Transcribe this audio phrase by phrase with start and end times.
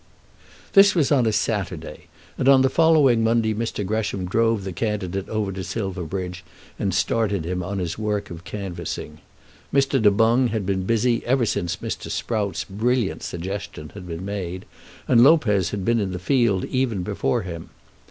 [0.73, 3.85] This was on a Saturday, and on the following Monday Mr.
[3.85, 6.43] Gresham drove the candidate over to Silverbridge
[6.79, 9.19] and started him on his work of canvassing.
[9.71, 10.01] Mr.
[10.01, 12.09] Du Boung had been busy ever since Mr.
[12.09, 14.65] Sprout's brilliant suggestion had been made,
[15.07, 17.69] and Lopez had been in the field even before him.